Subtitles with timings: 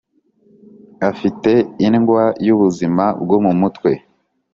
[1.09, 1.51] Afite
[1.87, 3.91] indwa y’ubuzima bwo mutwe